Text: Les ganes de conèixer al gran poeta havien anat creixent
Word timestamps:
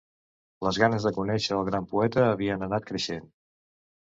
Les 0.67 0.79
ganes 0.83 1.05
de 1.07 1.11
conèixer 1.17 1.53
al 1.57 1.63
gran 1.67 1.85
poeta 1.97 2.25
havien 2.31 2.69
anat 2.69 2.89
creixent 2.89 3.29